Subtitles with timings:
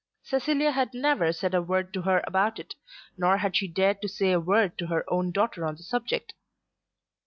[0.23, 2.73] Cecilia had never said a word to her about it,
[3.19, 6.33] nor had she dared to say a word to her own daughter on the subject.